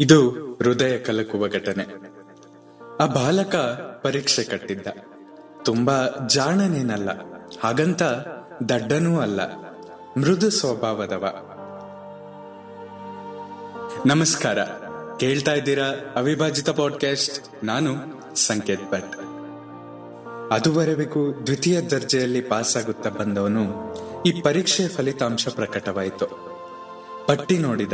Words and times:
ಇದು 0.00 0.30
ಹೃದಯ 0.30 0.98
ಕಲಕುವ 0.98 1.48
ಘಟನೆ. 1.48 1.84
ಆ 3.00 3.06
ಬಾಲಕ 3.06 3.56
ಪರೀಕ್ಷೆ 4.02 4.44
ಕಟ್ಟಿದ್ದ. 4.44 4.86
ತುಂಬಾ 5.64 6.06
ಜಾಣನೇನಲ್ಲ, 6.28 7.10
ಹಾಗಂತ 7.62 8.02
ದಡ್ಡನೂ 8.68 9.20
ಅಲ್ಲ, 9.20 9.40
ಮೃದು 10.16 10.50
ಸ್ವಭಾವದವ. 10.50 11.24
ನಮಸ್ಕಾರ, 14.06 14.62
ಕೇಳ್ತಾ 15.20 15.52
ಇದ್ದೀರಾ 15.52 15.86
ಅವಿಭಾಜಿತ 16.16 16.70
ಪಾಡ್ಕಾಸ್ಟ್ 16.70 17.64
ನಾನು 17.64 17.94
ಸಂಕೇತ್ 18.36 18.92
ಭಟ್. 18.92 19.16
ಅದುವರೆಗೂ 20.52 21.32
ದ್ವಿತೀಯ 21.32 21.80
ದರ್ಜೆಯಲ್ಲಿ 21.80 22.40
ಪಾಸ್ 22.40 22.76
ಆಗುತ್ತಾ 22.76 23.10
ಬಂದವನು 23.10 23.94
ಈ 24.26 24.40
ಪರೀಕ್ಷೆ 24.40 24.88
ಫಲಿತಾಂಶ 24.88 25.48
ಪ್ರಕಟವಾಯಿತು. 25.48 26.26
ಪಟ್ಟಿ 27.26 27.58
ನೋಡಿದ. 27.58 27.92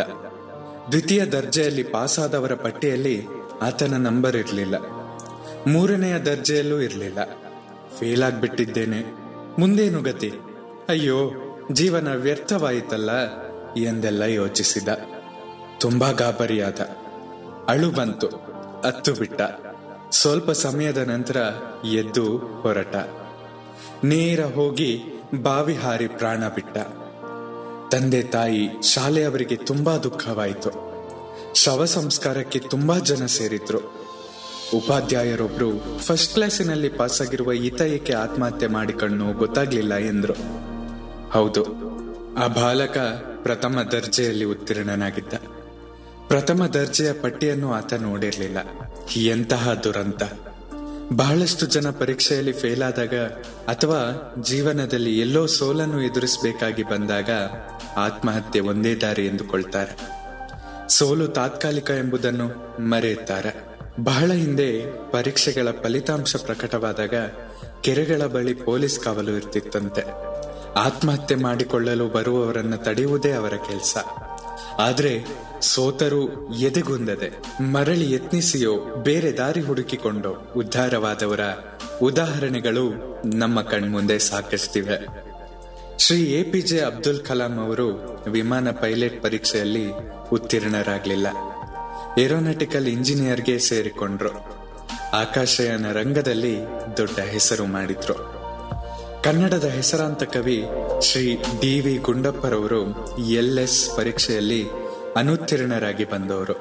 ದ್ವಿತೀಯ 0.92 1.24
ದರ್ಜೆಯಲ್ಲಿ 1.24 1.82
ಪಾಸಾದವರ 1.82 2.54
ಪಟ್ಟಿಯಲ್ಲಿ 2.54 3.26
ಆತನ 3.62 3.96
ನಂಬರ್ 3.96 4.36
ಇರಲಿಲ್ಲ. 4.36 4.78
ಮೂರನೆಯ 5.66 6.18
ದರ್ಜೆಯಲ್ಲೂ 6.18 6.80
ಇರಲಿಲ್ಲ. 6.80 7.18
ಫೇಲ್ 7.98 8.22
ಆಗ್ಬಿಟ್ಟಿದ್ದೇನೆ. 8.22 9.04
ಮುಂದೇನು 9.60 10.02
ಗತಿ? 10.02 10.32
ಅಯ್ಯೋ, 10.88 11.30
ಜೀವನ 11.72 12.14
ವ್ಯರ್ಥವಾಯಿತಲ್ಲ 12.14 13.10
ಎಂದೆಲ್ಲ 13.76 14.22
ಯೋಚಿಸಿದ. 14.22 14.88
ತುಂಬಾ 15.80 16.10
ಗಾಬರಿಯಾದ. 16.10 16.80
ಅಳು 17.68 17.90
ಬಂತು, 17.90 18.26
ಅತ್ತು 18.84 19.12
ಬಿಟ್ಟ. 19.12 19.40
ಸ್ವಲ್ಪ 20.10 20.50
ಸಮಯದ 20.50 20.98
ನಂತರ 20.98 21.36
ಎದ್ದು 21.84 22.38
ಹೊರಟ. 22.38 22.96
ನೇರ 24.04 24.44
ಹೋಗಿ 24.44 25.02
ಬಾವಿ 25.42 25.74
ಹಾರಿ 25.74 26.08
ಪ್ರಾಣ 26.08 26.48
ಬಿಟ್ಟ. 26.48 26.78
ತಂದೆ 27.90 28.22
ತಾಯಿ 28.22 28.68
ಶಾಲೆಯವರಿಗೆ 28.82 29.56
ತುಂಬಾ 29.56 29.96
ದುಃಖವಾಯಿತು. 29.96 30.70
ಶವ 31.54 31.84
ಸಂಸ್ಕಾರಕ್ಕೆ 31.84 32.58
ತುಂಬಾ 32.58 32.98
ಜನ 32.98 33.26
ಸೇರಿದ್ರು. 33.26 33.78
ಉಪಾಧ್ಯಾಯರೊಬ್ರು 34.74 35.98
ಫಸ್ಟ್ 35.98 36.34
ಕ್ಲಾಸಿನಲ್ಲಿ 36.34 36.88
ಪಾಸ್ 36.88 37.22
ಆಗಿರುವ 37.22 37.52
ಈತ 37.52 37.80
ಏಕೆ 37.80 38.12
ಆತ್ಮಹತ್ಯೆ 38.12 38.68
ಮಾಡಿಕೊಂಡು 38.68 39.32
ಗೊತ್ತಾಗ್ಲಿಲ್ಲ 39.32 39.94
ಎಂದ್ರು. 39.94 40.34
ಹೌದು, 41.30 41.64
ಆ 42.34 42.46
ಬಾಲಕ 42.46 42.98
ಪ್ರಥಮ 43.42 43.82
ದರ್ಜೆಯಲ್ಲಿ 43.92 44.44
ಉತ್ತೀರ್ಣನಾಗಿದ್ದ. 44.44 45.32
ಪ್ರಥಮ 46.28 46.66
ದರ್ಜೆಯ 46.66 47.12
ಪಟ್ಟಿಯನ್ನು 47.12 47.72
ಆತ 47.72 47.92
ನೋಡಿರಲಿಲ್ಲ. 47.92 48.58
ಎಂತಹ 49.16 49.74
ದುರಂತ. 49.74 50.22
ಬಹಳಷ್ಟು 51.16 51.66
ಜನ 51.66 51.90
ಪರೀಕ್ಷೆಯಲ್ಲಿ 51.90 52.52
ಫೇಲ್ 52.52 52.82
ಆದಾಗ 52.82 53.14
ಅಥವಾ 53.68 54.34
ಜೀವನದಲ್ಲಿ 54.42 55.20
ಎಲ್ಲೋ 55.20 55.46
ಸೋಲನ್ನು 55.46 56.02
ಎದುರಿಸಬೇಕಾಗಿ 56.02 56.82
ಬಂದಾಗ 56.82 57.30
ಆತ್ಮಹತ್ಯೆ 57.96 58.60
ಒಂದೇ 58.60 58.94
ದಾರಿ 58.94 59.26
ಎಂದುಕೊಳ್ತಾರೆ. 59.26 59.96
ಸೋಲು 60.88 61.28
ತಾತ್ಕಾಲಿಕ 61.28 61.90
ಎಂಬುದನ್ನು 61.90 62.78
ಮರೆಯುತ್ತಾರೆ. 62.88 63.76
ಬಹಳ 64.00 64.32
ಹಿಂದೆ 64.32 64.82
ಪರೀಕ್ಷೆಗಳ 65.10 65.68
ಫಲಿತಾಂಶ 65.82 66.36
ಪ್ರಕಟವಾದಾಗ 66.36 67.14
ಕೆರೆಗಳ 67.80 68.26
ಬಳಿ 68.26 68.54
ಪೊಲೀಸ್ 68.54 69.00
ಕಾವಲು 69.00 69.36
ಇರ್ತಿತ್ತಂತೆ. 69.36 70.02
ಆತ್ಮಹತ್ಯೆ 70.78 71.36
ಮಾಡಿಕೊಳ್ಳಲು 71.36 72.08
ಬರುವವರನ್ನು 72.08 72.76
ತಡೆಯುವುದೇ 72.76 73.32
ಅವರ 73.32 73.52
ಕೆಲಸ. 73.68 73.96
ಆದ್ರೆ 74.78 75.24
ಸೋತರು 75.60 76.54
ಎದೆಗುಂದದೆ, 76.54 77.62
ಮರಳಿ 77.62 78.12
ಯತ್ನಿಸಿಯೋ 78.12 78.94
ಬೇರೆ 79.02 79.32
ದಾರಿ 79.32 79.60
ಹುಡುಕಿಕೊಂಡೋ 79.60 80.52
ಉದ್ಧಾರವಾದವರ 80.56 81.40
ಉದಾಹರಣೆಗಳು 82.02 82.90
ನಮ್ಮ 83.36 83.62
ಕಣ್ಮುಂದೆ 83.62 84.18
ಸಾಕಷ್ಟಿವೆ. 84.18 85.30
ಶ್ರೀ 85.98 86.22
ಎಪಿಜೆ 86.22 86.80
ಅಬ್ದುಲ್ 86.80 87.20
ಕಲಾಂ 87.20 87.58
ಅವರು 87.58 87.88
ವಿಮಾನ 88.30 88.70
ಪೈಲಟ್ 88.70 89.22
ಪರೀಕ್ಷೆಯಲ್ಲಿ 89.22 89.86
ಉತ್ತೀರ್ಣರಾಗಲಿಲ್ಲ. 90.32 91.26
ಏರೋನಾಟಿಕಲ್ 92.18 92.86
ಇಂಜಿನಿಯರ್ಗೆ 92.86 93.58
ಸೇರಿಕೊಂಡ್ರು. 93.58 94.60
ಆಕಾಶಯಾನ 95.12 95.92
ರಂಗದಲ್ಲಿ 95.92 96.58
ದೊಡ್ಡ 96.96 97.18
ಹೆಸರು 97.18 97.66
ಮಾಡಿದ್ರು. 97.66 98.14
ಕನ್ನಡದ 99.22 99.64
ಹೆಸರಾಂತ 99.64 100.22
ಕವಿ 100.22 100.64
ಶ್ರೀ 101.00 101.42
ಡಿ 101.60 101.80
ವಿ 101.80 101.96
ಗುಂಡಪ್ಪರವರು 101.96 103.08
ಎಲ್ 103.18 103.58
ಎಸ್ 103.58 103.96
ಪರೀಕ್ಷೆಯಲ್ಲಿ 103.96 104.66
ಅನುತ್ತೀರ್ಣರಾಗಿ 105.16 106.04
ಬಂದವರು. 106.04 106.54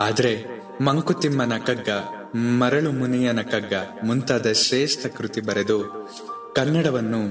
ಆದರೆ 0.00 0.44
ಮಂಕುತಿಮ್ಮನ 0.80 1.52
ಕಗ್ಗ, 1.66 1.88
ಮರಳು 2.36 2.92
ಮುನಿಯನ 2.92 3.42
ಕಗ್ಗ 3.42 3.74
ಮುಂತಾದ 4.04 4.52
ಶ್ರೇಷ್ಠ 4.52 5.06
ಕೃತಿ 5.06 5.40
ಬರೆದು 5.40 6.08
ಕನ್ನಡವನ್ನು 6.54 7.22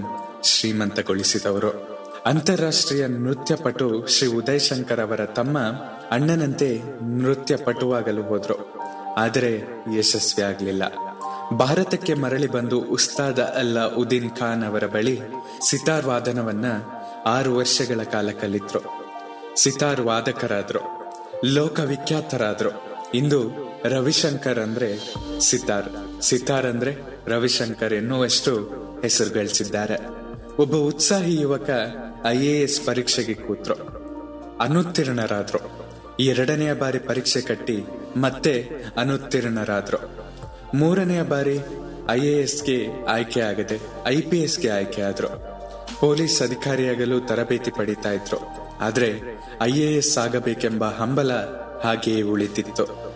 ಶ್ರೀಮಂತಗೊಳಿಸಿದವರು. 0.43 1.71
ಅಂತಾರಾಷ್ಟ್ರೀಯ 2.25 3.07
ನೃತ್ಯಪಟು 3.07 4.07
ಶ್ರೀ 4.07 4.27
ಉದಯ್ 4.27 4.59
ಶಂಕರ್ 4.59 4.99
ಅವರ 4.99 5.25
ತಮ್ಮ 5.25 5.59
ಅಣ್ಣನಂತೆ 6.11 6.81
ನೃತ್ಯ 7.17 7.55
ಪಟುವಾಗಲು 7.55 8.21
ಹೋದ್ರು. 8.21 8.73
ಆದರೆ 9.17 9.61
ಯಶಸ್ವಿ 9.97 10.43
ಆಗಲಿಲ್ಲ 10.43 10.83
ಭಾರತಕ್ಕೆ 11.57 12.13
ಮರಳಿ 12.13 12.47
ಬಂದು 12.47 12.79
ಉಸ್ತಾದ 12.79 13.39
ಅಲ್ಲ 13.39 13.95
ಉದ್ದೀನ್ 13.95 14.35
ಖಾನ್ 14.35 14.63
ಅವರ 14.63 14.83
ಬಳಿ 14.85 15.19
ಸಿತಾರ್ 15.69 16.05
ವಾದನವನ್ನ 16.05 16.65
ಆರು 17.25 17.55
ವರ್ಷಗಳ 17.55 18.03
ಕಾಲ 18.03 18.29
ಕಲಿತರು. 18.41 18.81
ಸಿತಾರ್ 19.55 20.01
ವಾದಕರಾದ್ರು 20.01 20.79
ಲೋಕವಿಖ್ಯಾತರಾದ್ರು. 21.45 22.69
ಇಂದು 23.13 23.51
ರವಿಶಂಕರ್ 23.85 24.59
ಅಂದ್ರೆ 24.59 25.13
ಸಿತಾರ್. 25.39 26.21
ಸಿತಾರ್ 26.21 26.65
ಅಂದ್ರೆ 26.65 26.95
ರವಿಶಂಕರ್ 27.27 27.93
ಎನ್ನುವಷ್ಟು 27.93 28.69
ಹೆಸರು 29.01 29.29
ಗಳಿಸಿದ್ದಾರೆ 29.29 29.97
ಒಬ್ಬ 30.57 30.75
ಉತ್ಸಾಹಿ 30.75 31.41
ಯುವಕ 31.41 31.69
ಐ 32.25 32.37
ಎ 32.37 32.63
ಎಸ್ 32.63 32.85
ಪರೀಕ್ಷೆಗೆ 32.85 33.33
ಕೂತ್ರು. 33.33 33.75
ಅನುತ್ತೀರ್ಣರಾದ್ರು. 34.61 35.59
ಎರಡನೆಯ 36.19 36.73
ಬಾರಿ 36.73 36.99
ಪರೀಕ್ಷೆ 36.99 37.41
ಕಟ್ಟಿ 37.41 37.83
ಮತ್ತೆ 38.17 38.69
ಅನುತ್ತೀರ್ಣರಾದ್ರು. 38.97 40.22
ಮೂರನೆಯ 40.73 41.21
ಬಾರಿ 41.21 41.59
ಐ 42.09 42.19
ಎ 42.19 42.41
ಎಸ್ಗೆ 42.41 43.05
ಆಯ್ಕೆ 43.05 43.41
ಆಗದೆ 43.41 43.79
ಐ 44.07 44.21
ಪಿ 44.21 44.37
ಎಸ್ಗೆ 44.37 44.69
ಆಯ್ಕೆ 44.69 45.01
ಆದ್ರು. 45.01 45.27
ಪೊಲೀಸ್ 45.99 46.41
ಅಧಿಕಾರಿಯಾಗಲು 46.41 47.19
ತರಬೇತಿ 47.19 47.71
ಪಡಿತಾ 47.71 48.11
ಇದ್ರು. 48.11 48.39
ಆದ್ರೆ 48.81 49.21
ಐ 49.61 49.71
ಎ 49.71 49.97
ಎಸ್ 49.97 50.17
ಆಗಬೇಕೆಂಬ 50.17 50.85
ಹಂಬಲ 50.85 51.33
ಹಾಗೆಯೇ 51.83 52.21
ಉಳಿತಿತ್ತು 52.21 53.13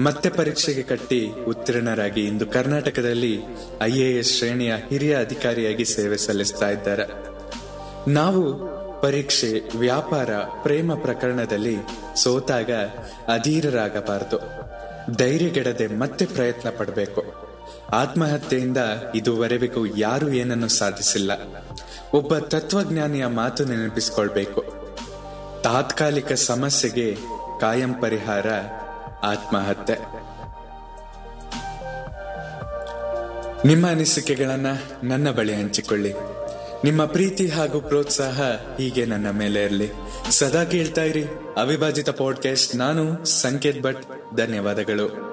ಮತ್ತೆ 0.00 0.28
ಪರೀಕ್ಷೆಗೆ 0.28 0.82
ಕಟ್ಟಿ 0.82 1.32
ಉತ್ತೀರ್ಣರಾಗಿ 1.48 2.24
ಇಂದು 2.24 2.46
ಕರ್ನಾಟಕದಲ್ಲಿ 2.46 3.42
ಐ 3.82 3.90
ಎ 3.90 4.18
ಎಸ್ 4.18 4.38
ಶ್ರೇಣಿಯ 4.38 4.74
ಹಿರಿಯ 4.90 5.18
ಅಧಿಕಾರಿಯಾಗಿ 5.18 5.84
ಸೇವೆ 5.84 6.16
ಸಲ್ಲಿಸ್ತಾ 6.16 6.70
ಇದ್ದಾರೆ. 6.70 7.30
ನಾವು 8.10 8.70
ಪರೀಕ್ಷೆ, 9.00 9.78
ವ್ಯಾಪಾರ, 9.78 10.30
ಪ್ರೇಮ 10.36 10.94
ಪ್ರಕರಣದಲ್ಲಿ 10.94 11.76
ಸೋತಾಗ 12.22 12.70
ಅಧೀರರಾಗಬಾರದು. 13.28 14.59
ಧೈರ್ಯಗೆಡದೆ 15.16 15.86
ಮತ್ತೆ 15.86 16.26
ಪ್ರಯತ್ನ 16.26 16.68
ಪಡಬೇಕು. 16.78 17.50
ಆತ್ಮಹತ್ಯೆಯಿಂದ 17.92 18.78
ಇದುವರೆಗೂ 19.14 19.86
ಯಾರು 19.86 20.32
ಏನನ್ನು 20.32 20.68
ಸಾಧಿಸಿಲ್ಲ. 20.68 21.30
ಒಬ್ಬ 22.14 22.38
ತತ್ವಜ್ಞಾನಿಯ 22.38 23.26
ಮಾತು 23.26 23.64
ನೆನಪಿಸಿಕೊಳ್ಬೇಕು. 23.64 24.64
ತಾತ್ಕಾಲಿಕ 25.62 26.32
ಸಮಸ್ಯೆಗೆ 26.32 27.16
ಕಾಯಂ 27.60 27.94
ಪರಿಹಾರ 27.94 28.46
ಆತ್ಮಹತ್ಯೆ. 29.22 29.96
ನಿಮ್ಮ 33.68 33.90
ಅನಿಸಿಕೆಗಳನ್ನ 33.90 34.66
ನನ್ನ 35.02 35.30
ಬಳಿ 35.30 35.54
ಹಂಚಿಕೊಳ್ಳಿ. 35.54 36.14
ನಿಮ್ಮ 36.84 37.04
ಪ್ರೀತಿ 37.04 37.48
ಹಾಗೂ 37.48 37.80
ಪ್ರೋತ್ಸಾಹ 37.80 38.42
ಹೀಗೆ 38.78 39.04
ನನ್ನ 39.04 39.30
ಮೇಲೆ 39.30 39.62
ಇರಲಿ. 39.62 39.90
ಸದಾ 40.30 40.64
ಕೇಳ್ತಾ 40.64 41.02
ಇರಿ. 41.02 41.24
ಅವಿಭಾಜಿತ 41.56 42.10
ಪಾಡ್ಕಾಸ್ಟ್ 42.10 42.76
ನಾನು 42.76 43.24
ಸಂಕೇತ್ 43.24 43.82
ಭಟ್. 43.82 44.04
ಧನ್ಯವಾದಗಳು. 44.36 45.29